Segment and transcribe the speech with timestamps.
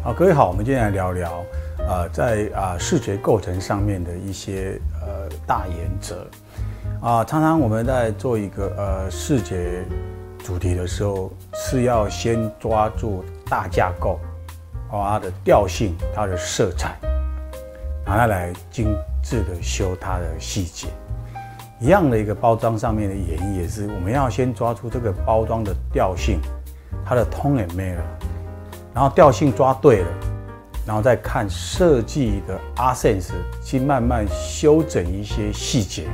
[0.00, 1.44] 好，各位好，我们今天来聊聊，
[1.78, 6.24] 呃，在啊、呃、视觉构成上面的一些呃大原则
[7.02, 7.24] 啊。
[7.24, 9.84] 常常我们在做一个呃视觉
[10.38, 14.20] 主题的时候，是要先抓住大架构，
[14.92, 16.96] 哦，它的调性、它的色彩，
[18.06, 20.86] 然后来精致的修它的细节。
[21.80, 26.40] 一样的一个包装上面的演绎也是，我们要先抓住这个包装的调性，
[27.04, 28.27] 它的 tone and manner。
[28.98, 30.08] 然后调性抓对了，
[30.84, 33.30] 然后再看设计的阿 sense，
[33.62, 36.08] 去慢慢修整一些细节。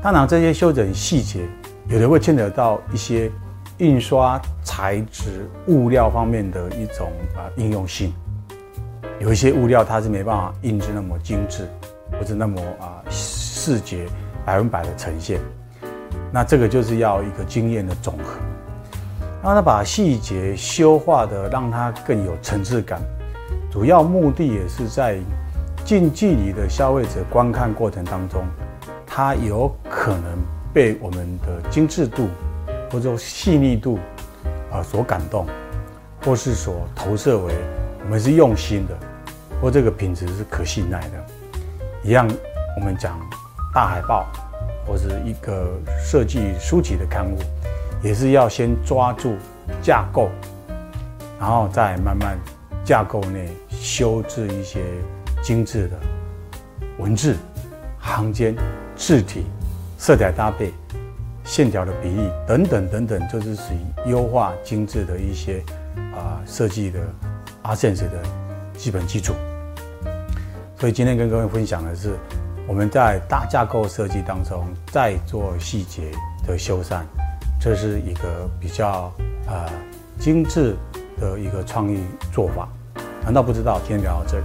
[0.00, 1.40] 当然，这些修整细节
[1.88, 3.28] 有的会牵扯到一些
[3.78, 8.14] 印刷材质、物料方面的一种啊应用性。
[9.18, 11.68] 有一些物料它是没办法印制那么精致，
[12.12, 14.06] 或者那么啊视觉
[14.44, 15.40] 百分百的呈现。
[16.30, 18.53] 那这个就是要一个经验的总和。
[19.44, 22.98] 让他把细节修画的，让它更有层次感。
[23.70, 25.18] 主要目的也是在
[25.84, 28.42] 近距离的消费者观看过程当中，
[29.06, 30.38] 它有可能
[30.72, 32.26] 被我们的精致度
[32.90, 33.98] 或者细腻度
[34.72, 35.46] 啊所感动，
[36.24, 37.52] 或是所投射为
[38.02, 38.96] 我们是用心的，
[39.60, 41.24] 或这个品质是可信赖的。
[42.02, 42.26] 一样，
[42.78, 43.20] 我们讲
[43.74, 44.26] 大海报
[44.86, 45.68] 或是一个
[46.02, 47.36] 设计书籍的刊物。
[48.04, 49.34] 也是要先抓住
[49.82, 50.28] 架构，
[51.40, 52.38] 然后再慢慢
[52.84, 54.84] 架构内修制一些
[55.42, 55.96] 精致的
[56.98, 57.34] 文字、
[57.98, 58.54] 行间、
[58.94, 59.46] 字体、
[59.96, 60.70] 色彩搭配、
[61.44, 65.64] 线条的比例等等等等，就是属于优化精致的一些
[66.14, 67.00] 啊设计的
[67.62, 68.22] art sense 的
[68.76, 69.32] 基本基础。
[70.78, 72.14] 所以今天跟各位分享的是，
[72.68, 76.10] 我们在大架构设计当中再做细节
[76.46, 77.02] 的修缮。
[77.64, 79.10] 这是一个比较
[79.46, 79.66] 呃
[80.18, 80.76] 精致
[81.18, 81.98] 的一个创意
[82.30, 82.68] 做法，
[83.22, 83.80] 难道不知道？
[83.88, 84.44] 今天聊到这里。